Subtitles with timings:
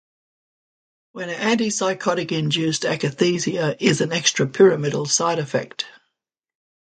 [1.11, 5.85] When antipsychotic-induced, akathisia is an extrapyramidal side effect.